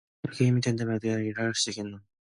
[0.23, 2.01] 이렇게 힘이 든다면야 어디 일을 해 갈 수 있겠나.